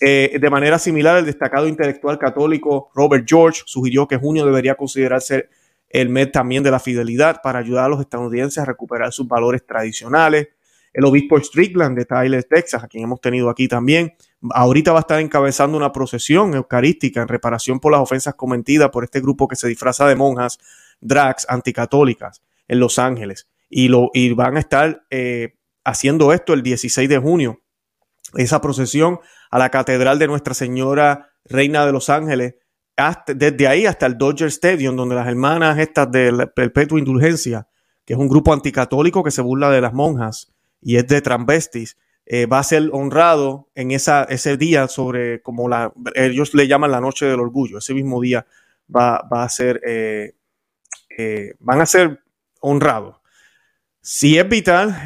Eh, 0.00 0.36
de 0.40 0.50
manera 0.50 0.80
similar, 0.80 1.18
el 1.18 1.26
destacado 1.26 1.68
intelectual 1.68 2.18
católico 2.18 2.90
Robert 2.94 3.24
George 3.26 3.62
sugirió 3.66 4.08
que 4.08 4.16
junio 4.16 4.44
debería 4.44 4.74
considerarse 4.74 5.48
el 5.88 6.08
mes 6.08 6.32
también 6.32 6.64
de 6.64 6.72
la 6.72 6.80
fidelidad 6.80 7.40
para 7.42 7.60
ayudar 7.60 7.84
a 7.84 7.88
los 7.88 8.00
estadounidenses 8.00 8.58
a 8.58 8.64
recuperar 8.64 9.12
sus 9.12 9.28
valores 9.28 9.64
tradicionales. 9.64 10.48
El 10.92 11.04
obispo 11.04 11.38
Strickland 11.38 11.96
de 11.96 12.04
Tyler, 12.04 12.44
Texas, 12.44 12.82
a 12.82 12.88
quien 12.88 13.04
hemos 13.04 13.20
tenido 13.20 13.48
aquí 13.48 13.68
también, 13.68 14.14
ahorita 14.50 14.92
va 14.92 14.98
a 14.98 15.02
estar 15.02 15.20
encabezando 15.20 15.76
una 15.76 15.92
procesión 15.92 16.54
eucarística 16.54 17.22
en 17.22 17.28
reparación 17.28 17.78
por 17.78 17.92
las 17.92 18.00
ofensas 18.00 18.34
cometidas 18.34 18.90
por 18.90 19.04
este 19.04 19.20
grupo 19.20 19.46
que 19.46 19.56
se 19.56 19.68
disfraza 19.68 20.06
de 20.08 20.16
monjas 20.16 20.58
drags 21.00 21.46
anticatólicas 21.48 22.42
en 22.66 22.80
Los 22.80 22.98
Ángeles. 22.98 23.46
Y, 23.70 23.88
lo, 23.88 24.10
y 24.12 24.32
van 24.32 24.56
a 24.56 24.60
estar 24.60 25.04
eh, 25.10 25.54
haciendo 25.84 26.32
esto 26.32 26.52
el 26.52 26.62
16 26.62 27.08
de 27.08 27.18
junio, 27.18 27.60
esa 28.34 28.60
procesión 28.60 29.20
a 29.50 29.58
la 29.58 29.70
Catedral 29.70 30.18
de 30.18 30.26
Nuestra 30.26 30.54
Señora 30.54 31.30
Reina 31.44 31.84
de 31.86 31.92
Los 31.92 32.08
Ángeles, 32.08 32.54
desde 33.26 33.66
ahí 33.66 33.86
hasta 33.86 34.06
el 34.06 34.18
Dodger 34.18 34.48
Stadium, 34.48 34.96
donde 34.96 35.14
las 35.14 35.26
hermanas 35.26 35.78
estas 35.78 36.10
de 36.10 36.46
Perpetua 36.54 36.98
Indulgencia, 36.98 37.66
que 38.04 38.14
es 38.14 38.18
un 38.18 38.28
grupo 38.28 38.52
anticatólico 38.52 39.22
que 39.22 39.30
se 39.30 39.42
burla 39.42 39.70
de 39.70 39.80
las 39.80 39.92
monjas 39.92 40.52
y 40.80 40.96
es 40.96 41.06
de 41.06 41.20
transvestis, 41.20 41.96
eh, 42.26 42.46
va 42.46 42.60
a 42.60 42.64
ser 42.64 42.88
honrado 42.92 43.68
en 43.74 43.90
esa, 43.90 44.24
ese 44.24 44.56
día 44.56 44.86
sobre 44.88 45.42
como 45.42 45.68
la, 45.68 45.92
ellos 46.14 46.54
le 46.54 46.68
llaman 46.68 46.92
la 46.92 47.00
noche 47.00 47.26
del 47.26 47.40
orgullo, 47.40 47.78
ese 47.78 47.94
mismo 47.94 48.20
día 48.20 48.46
va, 48.94 49.26
va 49.32 49.42
a 49.42 49.48
ser, 49.48 49.80
eh, 49.84 50.34
eh, 51.18 51.54
van 51.58 51.80
a 51.80 51.86
ser 51.86 52.20
honrados. 52.60 53.16
Si 54.00 54.38
es 54.38 54.48
vital 54.48 55.02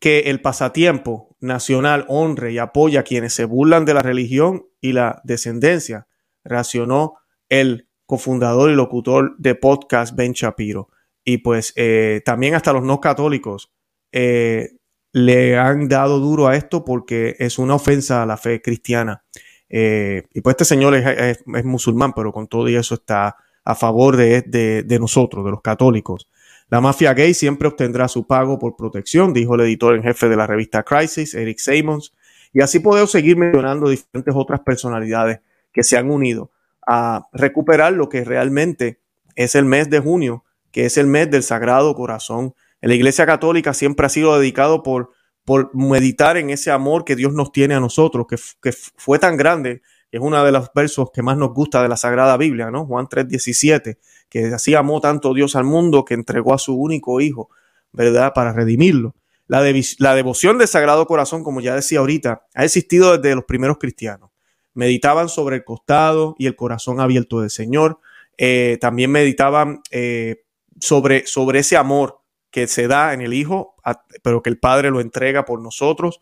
que 0.00 0.20
el 0.20 0.40
pasatiempo 0.40 1.36
nacional 1.40 2.04
honre 2.08 2.52
y 2.52 2.58
apoya 2.58 3.00
a 3.00 3.04
quienes 3.04 3.32
se 3.34 3.44
burlan 3.44 3.84
de 3.84 3.94
la 3.94 4.02
religión 4.02 4.66
y 4.80 4.92
la 4.92 5.20
descendencia, 5.24 6.06
reaccionó 6.44 7.14
el 7.48 7.88
cofundador 8.06 8.70
y 8.70 8.74
locutor 8.74 9.36
de 9.38 9.54
podcast 9.54 10.14
Ben 10.14 10.32
Shapiro. 10.32 10.88
Y 11.24 11.38
pues 11.38 11.72
eh, 11.76 12.22
también 12.24 12.54
hasta 12.54 12.72
los 12.72 12.84
no 12.84 13.00
católicos 13.00 13.72
eh, 14.12 14.76
le 15.12 15.58
han 15.58 15.88
dado 15.88 16.20
duro 16.20 16.46
a 16.46 16.56
esto 16.56 16.84
porque 16.84 17.34
es 17.38 17.58
una 17.58 17.74
ofensa 17.74 18.22
a 18.22 18.26
la 18.26 18.36
fe 18.36 18.62
cristiana. 18.62 19.24
Eh, 19.68 20.24
y 20.32 20.40
pues 20.40 20.54
este 20.54 20.64
señor 20.64 20.94
es, 20.94 21.38
musulmán, 21.64 22.12
pero 22.14 22.32
con 22.32 22.46
todo 22.46 22.68
y 22.68 22.76
eso 22.76 22.94
está 22.94 23.36
a 23.64 23.74
favor 23.74 24.16
de, 24.16 24.42
de, 24.42 24.98
nosotros, 25.00 25.44
de 25.44 25.50
los 25.50 25.60
católicos. 25.60 26.28
La 26.68 26.80
mafia 26.80 27.14
gay 27.14 27.32
siempre 27.32 27.68
obtendrá 27.68 28.08
su 28.08 28.26
pago 28.26 28.58
por 28.58 28.76
protección, 28.76 29.32
dijo 29.32 29.54
el 29.54 29.60
editor 29.60 29.94
en 29.94 30.02
jefe 30.02 30.28
de 30.28 30.36
la 30.36 30.46
revista 30.46 30.82
Crisis, 30.82 31.34
Eric 31.34 31.58
Simons. 31.58 32.12
Y 32.52 32.60
así 32.60 32.80
podemos 32.80 33.10
seguir 33.10 33.36
mencionando 33.36 33.88
diferentes 33.88 34.34
otras 34.36 34.60
personalidades 34.60 35.40
que 35.72 35.84
se 35.84 35.96
han 35.96 36.10
unido 36.10 36.50
a 36.86 37.28
recuperar 37.32 37.92
lo 37.92 38.08
que 38.08 38.24
realmente 38.24 39.00
es 39.36 39.54
el 39.54 39.64
mes 39.64 39.90
de 39.90 40.00
junio, 40.00 40.44
que 40.72 40.86
es 40.86 40.96
el 40.96 41.06
mes 41.06 41.30
del 41.30 41.44
Sagrado 41.44 41.94
Corazón. 41.94 42.54
En 42.80 42.88
la 42.88 42.94
Iglesia 42.96 43.26
Católica 43.26 43.72
siempre 43.72 44.06
ha 44.06 44.08
sido 44.08 44.36
dedicado 44.38 44.82
por, 44.82 45.10
por 45.44 45.74
meditar 45.74 46.36
en 46.36 46.50
ese 46.50 46.70
amor 46.72 47.04
que 47.04 47.14
Dios 47.14 47.32
nos 47.32 47.52
tiene 47.52 47.74
a 47.74 47.80
nosotros, 47.80 48.26
que, 48.28 48.36
que 48.60 48.72
fue 48.96 49.18
tan 49.18 49.36
grande, 49.36 49.82
es 50.10 50.20
uno 50.20 50.44
de 50.44 50.52
los 50.52 50.70
versos 50.74 51.10
que 51.12 51.22
más 51.22 51.36
nos 51.36 51.52
gusta 51.52 51.82
de 51.82 51.88
la 51.88 51.96
Sagrada 51.96 52.36
Biblia, 52.36 52.70
¿no? 52.70 52.86
Juan 52.86 53.06
3:17, 53.08 53.98
que 54.28 54.46
así 54.46 54.74
amó 54.74 55.00
tanto 55.00 55.34
Dios 55.34 55.56
al 55.56 55.64
mundo 55.64 56.04
que 56.04 56.14
entregó 56.14 56.54
a 56.54 56.58
su 56.58 56.74
único 56.74 57.20
Hijo, 57.20 57.50
¿verdad? 57.92 58.32
Para 58.34 58.52
redimirlo. 58.52 59.14
La, 59.48 59.62
devoción 59.62 60.58
del 60.58 60.66
Sagrado 60.66 61.06
Corazón, 61.06 61.44
como 61.44 61.60
ya 61.60 61.74
decía 61.74 62.00
ahorita, 62.00 62.46
ha 62.54 62.64
existido 62.64 63.16
desde 63.16 63.34
los 63.36 63.44
primeros 63.44 63.78
cristianos 63.78 64.30
meditaban 64.76 65.30
sobre 65.30 65.56
el 65.56 65.64
costado 65.64 66.36
y 66.38 66.46
el 66.46 66.54
corazón 66.54 67.00
abierto 67.00 67.40
del 67.40 67.50
Señor. 67.50 67.98
Eh, 68.36 68.76
también 68.78 69.10
meditaban 69.10 69.80
eh, 69.90 70.44
sobre, 70.78 71.26
sobre 71.26 71.60
ese 71.60 71.78
amor 71.78 72.20
que 72.50 72.66
se 72.66 72.86
da 72.86 73.14
en 73.14 73.22
el 73.22 73.32
Hijo, 73.32 73.74
pero 74.22 74.42
que 74.42 74.50
el 74.50 74.58
Padre 74.58 74.90
lo 74.90 75.00
entrega 75.00 75.46
por 75.46 75.62
nosotros. 75.62 76.20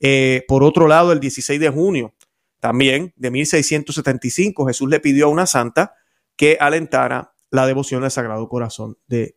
Eh, 0.00 0.44
por 0.48 0.64
otro 0.64 0.88
lado, 0.88 1.12
el 1.12 1.20
16 1.20 1.60
de 1.60 1.68
junio 1.68 2.12
también 2.62 3.12
de 3.16 3.32
1675, 3.32 4.68
Jesús 4.68 4.88
le 4.88 5.00
pidió 5.00 5.26
a 5.26 5.30
una 5.30 5.46
santa 5.46 5.94
que 6.36 6.58
alentara 6.60 7.34
la 7.50 7.66
devoción 7.66 8.04
al 8.04 8.12
Sagrado 8.12 8.48
Corazón, 8.48 8.98
de, 9.08 9.34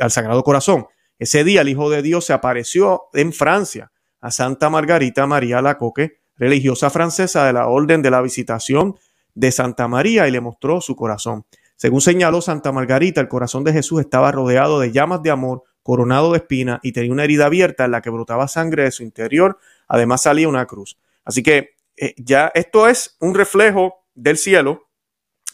al 0.00 0.10
Sagrado 0.12 0.44
Corazón. 0.44 0.86
Ese 1.18 1.42
día 1.42 1.62
el 1.62 1.68
Hijo 1.68 1.90
de 1.90 2.00
Dios 2.00 2.26
se 2.26 2.32
apareció 2.32 3.06
en 3.12 3.32
Francia 3.32 3.90
a 4.20 4.30
Santa 4.30 4.70
Margarita 4.70 5.26
María 5.26 5.60
Lacoque, 5.60 6.20
religiosa 6.36 6.90
francesa 6.90 7.44
de 7.44 7.54
la 7.54 7.66
Orden 7.66 8.02
de 8.02 8.12
la 8.12 8.22
Visitación 8.22 8.94
de 9.34 9.50
Santa 9.50 9.88
María 9.88 10.28
y 10.28 10.30
le 10.30 10.40
mostró 10.40 10.80
su 10.80 10.94
corazón. 10.94 11.44
Según 11.74 12.00
señaló 12.00 12.40
Santa 12.40 12.70
Margarita, 12.70 13.20
el 13.20 13.26
corazón 13.26 13.64
de 13.64 13.72
Jesús 13.72 14.00
estaba 14.00 14.30
rodeado 14.30 14.78
de 14.78 14.92
llamas 14.92 15.24
de 15.24 15.32
amor, 15.32 15.64
coronado 15.82 16.30
de 16.30 16.38
espina 16.38 16.78
y 16.84 16.92
tenía 16.92 17.10
una 17.10 17.24
herida 17.24 17.46
abierta 17.46 17.84
en 17.84 17.90
la 17.90 18.00
que 18.00 18.10
brotaba 18.10 18.46
sangre 18.46 18.84
de 18.84 18.92
su 18.92 19.02
interior. 19.02 19.58
Además 19.88 20.22
salía 20.22 20.48
una 20.48 20.66
cruz. 20.66 21.00
Así 21.24 21.42
que 21.42 21.77
eh, 22.00 22.14
ya 22.16 22.50
esto 22.54 22.88
es 22.88 23.16
un 23.20 23.34
reflejo 23.34 24.06
del 24.14 24.38
cielo, 24.38 24.88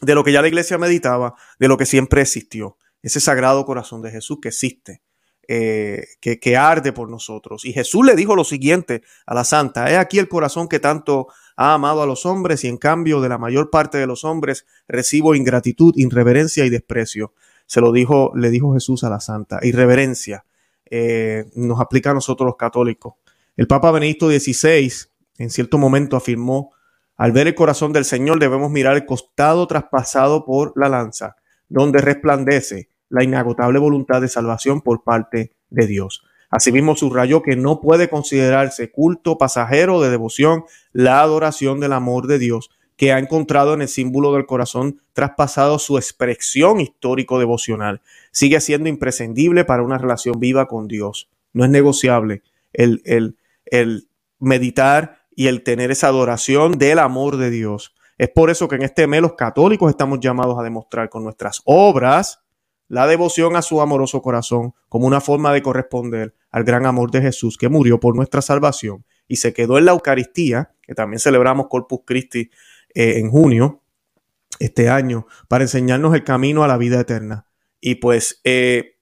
de 0.01 0.15
lo 0.15 0.25
que 0.25 0.33
ya 0.33 0.43
la 0.43 0.49
iglesia 0.49 0.79
meditaba, 0.79 1.35
de 1.59 1.69
lo 1.69 1.77
que 1.77 1.87
siempre 1.87 2.21
existió. 2.23 2.77
Ese 3.03 3.21
sagrado 3.21 3.65
corazón 3.65 4.03
de 4.03 4.11
Jesús 4.11 4.39
que 4.41 4.49
existe. 4.49 5.03
Eh, 5.47 6.07
que, 6.21 6.57
arde 6.57 6.93
por 6.95 7.11
nosotros. 7.11 7.67
Y 7.67 7.75
Jesús 7.75 8.07
le 8.07 8.17
dijo 8.17 8.35
lo 8.35 8.45
siguiente 8.45 9.03
a 9.27 9.35
la 9.35 9.45
santa, 9.45 9.91
he 9.91 9.97
aquí 9.99 10.19
el 10.19 10.29
corazón 10.29 10.69
que 10.69 10.81
tanto 10.81 11.27
ha 11.57 11.75
amado 11.75 12.03
a 12.03 12.07
los 12.07 12.25
hombres 12.25 12.65
y 12.65 12.69
en 12.69 12.79
cambio 12.79 13.21
de 13.21 13.29
la 13.29 13.37
mayor 13.37 13.69
parte 13.69 13.99
de 13.99 14.07
los 14.07 14.25
hombres 14.25 14.65
recibo 14.89 15.35
ingratitud, 15.35 15.93
irreverencia 15.97 16.65
y 16.65 16.71
desprecio. 16.71 17.35
Se 17.67 17.83
lo 17.83 17.93
dijo, 17.93 18.33
le 18.35 18.49
dijo 18.49 18.73
Jesús 18.73 19.05
a 19.05 19.11
la 19.11 19.21
santa. 19.21 19.59
Irreverencia 19.63 20.47
eh, 20.87 21.51
nos 21.57 21.79
aplica 21.79 22.13
a 22.13 22.15
nosotros 22.15 22.47
los 22.47 22.57
católicos. 22.57 23.15
El 23.57 23.67
Papa 23.67 23.91
Benedicto 23.91 24.31
XVI 24.31 24.91
en 25.39 25.51
cierto 25.51 25.79
momento 25.79 26.17
afirmó, 26.17 26.73
al 27.17 27.33
ver 27.33 27.47
el 27.47 27.55
corazón 27.55 27.93
del 27.93 28.05
Señor 28.05 28.39
debemos 28.39 28.71
mirar 28.71 28.97
el 28.97 29.07
costado 29.07 29.67
traspasado 29.67 30.45
por 30.45 30.73
la 30.77 30.89
lanza, 30.89 31.37
donde 31.69 32.01
resplandece 32.01 32.89
la 33.09 33.23
inagotable 33.23 33.79
voluntad 33.79 34.21
de 34.21 34.29
salvación 34.29 34.81
por 34.81 35.05
parte 35.05 35.53
de 35.71 35.87
Dios. 35.87 36.25
Asimismo, 36.51 36.95
subrayó 36.95 37.43
que 37.43 37.57
no 37.57 37.81
puede 37.81 38.09
considerarse 38.09 38.91
culto 38.91 39.39
pasajero 39.39 40.01
de 40.01 40.11
devoción 40.11 40.65
la 40.93 41.21
adoración 41.21 41.81
del 41.81 41.93
amor 41.93 42.27
de 42.27 42.39
Dios 42.39 42.71
que 42.97 43.13
ha 43.13 43.19
encontrado 43.19 43.75
en 43.75 43.83
el 43.83 43.89
símbolo 43.89 44.33
del 44.33 44.47
corazón 44.47 45.01
traspasado 45.15 45.79
su 45.79 45.99
expresión 45.99 46.81
histórico-devocional. 46.81 48.03
Sigue 48.31 48.61
siendo 48.61 48.89
imprescindible 48.89 49.65
para 49.65 49.83
una 49.83 49.99
relación 49.99 50.39
viva 50.39 50.67
con 50.67 50.87
Dios. 50.87 51.29
No 51.53 51.65
es 51.65 51.71
negociable 51.71 52.43
el, 52.73 53.03
el, 53.05 53.37
el 53.67 54.07
meditar 54.39 55.24
y 55.37 55.47
el 55.49 55.63
tener 55.63 55.91
esa 55.91 56.09
adoración 56.09 56.73
del 56.73 56.99
amor 56.99 57.37
de 57.37 57.51
Dios. 57.51 57.95
Es 58.19 58.29
por 58.29 58.51
eso 58.51 58.69
que 58.69 58.77
en 58.77 58.83
este 58.83 59.07
mes 59.07 59.23
los 59.23 59.35
católicos 59.35 59.91
estamos 59.91 60.21
llamados 60.21 60.59
a 60.59 60.63
demostrar 60.63 61.09
con 61.09 61.25
nuestras 61.25 61.63
obras 61.65 62.41
la 62.89 63.07
devoción 63.07 63.57
a 63.57 63.63
su 63.63 63.81
amoroso 63.81 64.23
corazón 64.23 64.75
como 64.89 65.07
una 65.07 65.21
forma 65.21 65.53
de 65.53 65.63
corresponder 65.63 66.35
al 66.51 66.65
gran 66.65 66.87
amor 66.87 67.11
de 67.11 67.23
Jesús 67.23 67.57
que 67.57 67.69
murió 67.69 67.99
por 67.99 68.15
nuestra 68.15 68.43
salvación 68.43 69.05
y 69.27 69.37
se 69.37 69.53
quedó 69.53 69.79
en 69.79 69.87
la 69.87 69.93
Eucaristía, 69.93 70.75
que 70.83 70.95
también 70.95 71.19
celebramos 71.19 71.69
Corpus 71.69 72.01
Christi 72.05 72.51
eh, 72.95 73.19
en 73.19 73.31
junio 73.31 73.83
este 74.61 74.89
año, 74.89 75.27
para 75.49 75.65
enseñarnos 75.65 76.15
el 76.15 76.23
camino 76.23 76.63
a 76.63 76.69
la 76.69 76.77
vida 76.77 77.01
eterna. 77.01 77.47
Y 77.81 77.97
pues 77.97 78.41
eh, 78.45 78.99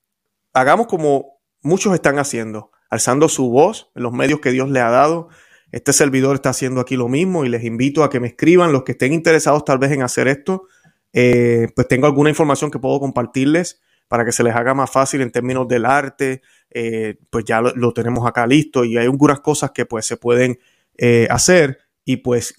hagamos 0.54 0.86
como 0.86 1.40
muchos 1.60 1.92
están 1.92 2.18
haciendo, 2.18 2.70
alzando 2.88 3.28
su 3.28 3.50
voz 3.50 3.90
en 3.94 4.04
los 4.04 4.12
medios 4.12 4.40
que 4.40 4.52
Dios 4.52 4.70
le 4.70 4.80
ha 4.80 4.90
dado. 4.90 5.28
Este 5.73 5.93
servidor 5.93 6.37
está 6.37 6.50
haciendo 6.50 6.81
aquí 6.81 6.97
lo 6.97 7.09
mismo 7.09 7.45
y 7.45 7.49
les 7.49 7.64
invito 7.64 8.05
a 8.05 8.11
que 8.11 8.21
me 8.21 8.29
escriban 8.29 8.73
los 8.73 8.85
que 8.85 8.93
estén 8.93 9.12
interesados 9.12 9.64
tal 9.64 9.79
vez 9.79 9.91
en 9.91 10.02
hacer 10.02 10.29
esto 10.29 10.69
eh, 11.12 11.69
pues 11.75 11.88
tengo 11.88 12.07
alguna 12.07 12.31
información 12.31 12.71
que 12.71 12.79
puedo 12.79 12.99
compartirles 12.99 13.81
para 14.09 14.25
que 14.25 14.33
se 14.33 14.43
les 14.43 14.55
haga 14.55 14.75
más 14.75 14.91
fácil 14.91 15.21
en 15.23 15.31
términos 15.31 15.69
del 15.69 15.87
arte, 15.87 16.43
eh, 16.71 17.17
pues 17.31 17.45
ya 17.45 17.61
lo, 17.61 17.93
tenemos 17.93 18.26
acá 18.26 18.47
listo 18.47 18.85
y 18.85 18.99
hay 18.99 19.05
algunas 19.05 19.41
cosas 19.41 19.71
que 19.71 19.87
pues 19.87 20.07
se 20.07 20.17
pueden 20.17 20.59
eh, 20.99 21.26
hacer 21.31 21.79
y 22.05 22.17
pues, 22.17 22.55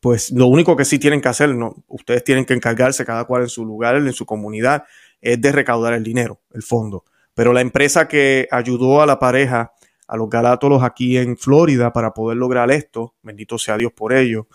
pues 0.00 0.30
lo 0.30 0.46
único 0.46 0.76
que 0.76 0.84
sí 0.84 0.98
tienen 0.98 1.20
que 1.22 1.28
hacer, 1.28 1.54
no, 1.54 1.84
ustedes 1.88 2.22
tienen 2.22 2.44
que 2.44 2.52
encargarse 2.52 3.04
cada 3.04 3.24
cual 3.24 3.42
en 3.42 3.48
su 3.48 3.64
lugar, 3.64 3.96
en 3.96 4.12
su 4.12 4.26
comunidad, 4.26 4.84
es 5.22 5.40
de 5.40 5.52
recaudar 5.52 5.94
el 5.94 6.04
dinero, 6.04 6.42
el 6.52 6.62
fondo. 6.62 7.04
Pero 7.32 7.54
la 7.54 7.62
empresa 7.62 8.08
que 8.08 8.46
ayudó 8.50 9.00
a 9.00 9.06
la 9.06 9.18
pareja, 9.18 9.72
a 10.08 10.16
los 10.16 10.28
galátolos 10.28 10.82
aquí 10.82 11.16
en 11.16 11.36
Florida 11.36 11.92
para 11.92 12.12
poder 12.12 12.38
lograr 12.38 12.70
esto, 12.72 13.14
bendito 13.22 13.58
sea 13.58 13.76
Dios 13.76 13.92
por 13.92 14.12
ello, 14.12 14.48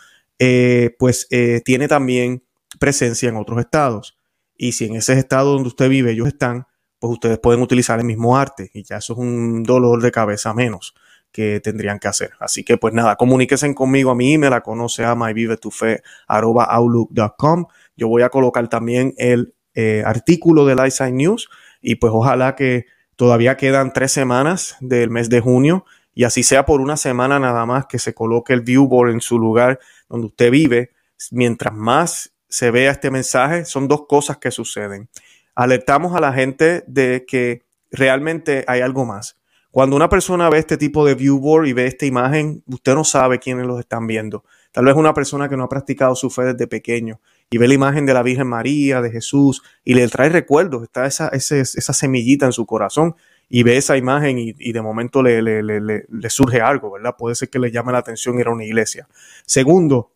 pues 0.99 1.29
tiene 1.63 1.87
también 1.87 2.43
presencia 2.79 3.29
en 3.29 3.37
otros 3.37 3.59
estados. 3.59 4.17
Y 4.57 4.73
si 4.73 4.85
en 4.85 4.95
ese 4.95 5.13
estado 5.13 5.53
donde 5.53 5.69
usted 5.69 5.89
vive 5.89 6.11
ellos 6.11 6.27
están, 6.27 6.67
pues 6.99 7.13
ustedes 7.13 7.39
pueden 7.39 7.61
utilizar 7.61 7.99
el 7.99 8.05
mismo 8.05 8.37
arte 8.37 8.69
y 8.73 8.83
ya 8.83 8.97
eso 8.97 9.13
es 9.13 9.19
un 9.19 9.63
dolor 9.63 10.01
de 10.01 10.11
cabeza 10.11 10.53
menos 10.53 10.93
que 11.33 11.59
tendrían 11.59 11.99
que 11.99 12.07
hacer. 12.07 12.31
Así 12.39 12.63
que 12.63 12.77
pues 12.77 12.93
nada, 12.93 13.17
comuníquense 13.17 13.75
conmigo 13.75 14.11
a 14.11 14.15
mi 14.15 14.35
email, 14.35 14.51
la 14.51 14.61
conoce 14.61 15.03
a 15.03 15.15
myvivetufe.outlook.com. 15.15 17.65
Yo 17.97 18.07
voy 18.07 18.21
a 18.21 18.29
colocar 18.29 18.69
también 18.69 19.13
el 19.17 19.53
eh, 19.73 20.03
artículo 20.05 20.65
de 20.65 20.75
Lightside 20.75 21.11
News 21.11 21.49
y 21.81 21.95
pues 21.95 22.13
ojalá 22.15 22.55
que 22.55 22.85
todavía 23.15 23.57
quedan 23.57 23.93
tres 23.93 24.11
semanas 24.11 24.75
del 24.79 25.09
mes 25.09 25.29
de 25.29 25.39
junio 25.39 25.85
y 26.13 26.25
así 26.25 26.43
sea 26.43 26.65
por 26.65 26.81
una 26.81 26.97
semana 26.97 27.39
nada 27.39 27.65
más 27.65 27.85
que 27.87 27.99
se 27.99 28.13
coloque 28.13 28.53
el 28.53 28.61
viewboard 28.61 29.11
en 29.11 29.21
su 29.21 29.39
lugar 29.39 29.79
donde 30.09 30.27
usted 30.27 30.51
vive. 30.51 30.91
Mientras 31.31 31.73
más 31.73 32.33
se 32.47 32.69
vea 32.71 32.91
este 32.91 33.09
mensaje, 33.09 33.65
son 33.65 33.87
dos 33.87 34.05
cosas 34.07 34.37
que 34.37 34.51
suceden. 34.51 35.09
Alertamos 35.55 36.15
a 36.15 36.19
la 36.19 36.33
gente 36.33 36.83
de 36.87 37.25
que 37.27 37.63
realmente 37.91 38.63
hay 38.67 38.81
algo 38.81 39.05
más. 39.05 39.37
Cuando 39.71 39.95
una 39.95 40.07
persona 40.07 40.49
ve 40.49 40.59
este 40.59 40.77
tipo 40.77 41.03
de 41.03 41.15
viewboard 41.15 41.65
y 41.65 41.73
ve 41.73 41.87
esta 41.87 42.05
imagen, 42.05 42.63
usted 42.67 42.93
no 42.93 43.03
sabe 43.03 43.39
quiénes 43.39 43.65
los 43.65 43.79
están 43.79 44.05
viendo. 44.05 44.43
Tal 44.71 44.85
vez 44.85 44.95
una 44.95 45.15
persona 45.15 45.49
que 45.49 45.57
no 45.57 45.63
ha 45.63 45.69
practicado 45.69 46.15
su 46.15 46.29
fe 46.29 46.43
desde 46.43 46.67
pequeño 46.67 47.19
y 47.53 47.59
ve 47.59 47.67
la 47.67 47.75
imagen 47.75 48.07
de 48.07 48.15
la 48.15 48.23
Virgen 48.23 48.47
María, 48.47 48.99
de 48.99 49.11
Jesús, 49.11 49.61
y 49.83 49.93
le 49.93 50.07
trae 50.07 50.29
recuerdos, 50.29 50.81
está 50.81 51.05
esa, 51.05 51.27
esa 51.27 51.93
semillita 51.93 52.47
en 52.47 52.51
su 52.51 52.65
corazón 52.65 53.15
y 53.47 53.61
ve 53.61 53.77
esa 53.77 53.95
imagen 53.95 54.39
y, 54.39 54.71
de 54.71 54.81
momento 54.81 55.21
le, 55.21 55.39
le, 55.61 56.29
surge 56.31 56.61
algo, 56.61 56.93
¿verdad? 56.93 57.13
Puede 57.15 57.35
ser 57.35 57.51
que 57.51 57.59
le 57.59 57.69
llame 57.69 57.91
la 57.91 57.99
atención 57.99 58.39
ir 58.39 58.47
a 58.47 58.51
una 58.51 58.63
iglesia. 58.63 59.07
Segundo, 59.45 60.13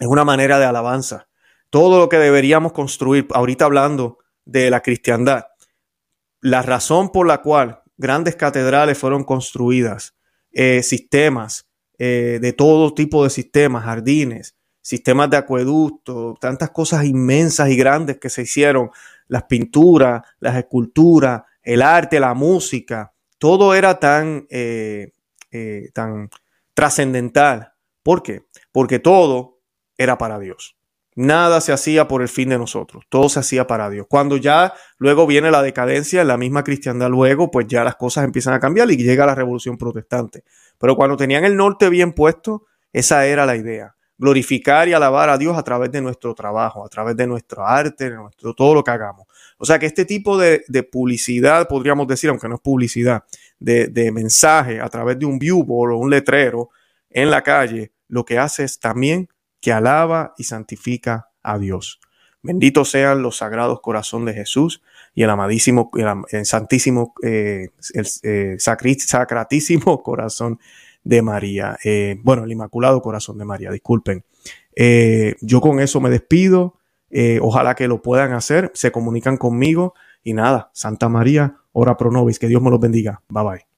es 0.00 0.08
una 0.08 0.24
manera 0.24 0.58
de 0.58 0.64
alabanza. 0.64 1.28
Todo 1.70 2.00
lo 2.00 2.08
que 2.08 2.16
deberíamos 2.18 2.72
construir, 2.72 3.28
ahorita 3.30 3.66
hablando 3.66 4.18
de 4.44 4.68
la 4.68 4.80
cristiandad, 4.80 5.44
la 6.40 6.62
razón 6.62 7.12
por 7.12 7.28
la 7.28 7.40
cual 7.40 7.82
grandes 7.98 8.34
catedrales 8.34 8.98
fueron 8.98 9.22
construidas, 9.22 10.16
eh, 10.50 10.82
sistemas, 10.82 11.68
eh, 11.98 12.40
de 12.42 12.52
todo 12.52 12.94
tipo 12.94 13.22
de 13.22 13.30
sistemas, 13.30 13.84
jardines, 13.84 14.56
sistemas 14.84 15.30
de 15.30 15.38
acueducto, 15.38 16.36
tantas 16.38 16.70
cosas 16.70 17.06
inmensas 17.06 17.70
y 17.70 17.76
grandes 17.76 18.18
que 18.18 18.28
se 18.28 18.42
hicieron, 18.42 18.90
las 19.28 19.44
pinturas, 19.44 20.22
las 20.40 20.56
esculturas, 20.56 21.42
el 21.62 21.80
arte, 21.80 22.20
la 22.20 22.34
música, 22.34 23.14
todo 23.38 23.74
era 23.74 23.98
tan, 23.98 24.46
eh, 24.50 25.12
eh, 25.50 25.88
tan 25.94 26.28
trascendental. 26.74 27.72
¿Por 28.02 28.22
qué? 28.22 28.42
Porque 28.72 28.98
todo 28.98 29.60
era 29.96 30.18
para 30.18 30.38
Dios. 30.38 30.76
Nada 31.16 31.62
se 31.62 31.72
hacía 31.72 32.06
por 32.06 32.20
el 32.20 32.28
fin 32.28 32.50
de 32.50 32.58
nosotros, 32.58 33.04
todo 33.08 33.30
se 33.30 33.40
hacía 33.40 33.66
para 33.66 33.88
Dios. 33.88 34.06
Cuando 34.06 34.36
ya 34.36 34.74
luego 34.98 35.26
viene 35.26 35.50
la 35.50 35.62
decadencia 35.62 36.20
en 36.20 36.28
la 36.28 36.36
misma 36.36 36.62
cristiandad, 36.62 37.08
luego 37.08 37.50
pues 37.50 37.66
ya 37.68 37.84
las 37.84 37.96
cosas 37.96 38.24
empiezan 38.24 38.52
a 38.52 38.60
cambiar 38.60 38.90
y 38.90 38.98
llega 38.98 39.24
la 39.24 39.34
revolución 39.34 39.78
protestante. 39.78 40.44
Pero 40.76 40.94
cuando 40.94 41.16
tenían 41.16 41.46
el 41.46 41.56
norte 41.56 41.88
bien 41.88 42.12
puesto, 42.12 42.66
esa 42.92 43.24
era 43.24 43.46
la 43.46 43.56
idea. 43.56 43.94
Glorificar 44.16 44.88
y 44.88 44.92
alabar 44.92 45.28
a 45.28 45.38
Dios 45.38 45.56
a 45.58 45.62
través 45.62 45.90
de 45.90 46.00
nuestro 46.00 46.34
trabajo, 46.34 46.84
a 46.84 46.88
través 46.88 47.16
de 47.16 47.26
nuestro 47.26 47.66
arte, 47.66 48.10
de 48.10 48.16
nuestro, 48.16 48.54
todo 48.54 48.74
lo 48.74 48.84
que 48.84 48.90
hagamos. 48.90 49.26
O 49.58 49.64
sea 49.64 49.78
que 49.78 49.86
este 49.86 50.04
tipo 50.04 50.38
de, 50.38 50.62
publicidad, 50.90 51.66
podríamos 51.68 52.06
decir, 52.06 52.30
aunque 52.30 52.48
no 52.48 52.56
es 52.56 52.60
publicidad, 52.60 53.24
de, 53.58 54.10
mensaje 54.12 54.80
a 54.80 54.88
través 54.88 55.18
de 55.18 55.26
un 55.26 55.38
viewboard 55.38 55.92
o 55.92 55.98
un 55.98 56.10
letrero 56.10 56.70
en 57.10 57.30
la 57.30 57.42
calle, 57.42 57.92
lo 58.08 58.24
que 58.24 58.38
hace 58.38 58.64
es 58.64 58.78
también 58.78 59.28
que 59.60 59.72
alaba 59.72 60.34
y 60.36 60.44
santifica 60.44 61.30
a 61.42 61.58
Dios. 61.58 62.00
Benditos 62.42 62.90
sean 62.90 63.22
los 63.22 63.38
sagrados 63.38 63.80
corazón 63.80 64.26
de 64.26 64.34
Jesús 64.34 64.82
y 65.14 65.22
el 65.22 65.30
amadísimo, 65.30 65.90
el, 66.30 66.44
santísimo, 66.44 67.14
eh, 67.22 67.70
el 67.94 68.06
eh, 68.22 68.56
sacratísimo 68.58 70.02
corazón 70.02 70.60
de 71.04 71.22
María. 71.22 71.78
Eh, 71.84 72.18
bueno, 72.22 72.44
el 72.44 72.52
inmaculado 72.52 73.00
corazón 73.00 73.38
de 73.38 73.44
María, 73.44 73.70
disculpen. 73.70 74.24
yo 75.40 75.60
con 75.60 75.80
eso 75.80 76.00
me 76.00 76.10
despido. 76.10 76.78
ojalá 77.40 77.74
que 77.74 77.86
lo 77.86 78.02
puedan 78.02 78.32
hacer. 78.32 78.70
Se 78.74 78.90
comunican 78.90 79.36
conmigo. 79.36 79.94
Y 80.22 80.32
nada, 80.32 80.70
Santa 80.72 81.08
María, 81.08 81.56
ora 81.72 81.96
pro 81.96 82.10
nobis. 82.10 82.38
Que 82.38 82.48
Dios 82.48 82.62
me 82.62 82.70
los 82.70 82.80
bendiga. 82.80 83.22
Bye 83.28 83.44
bye. 83.44 83.73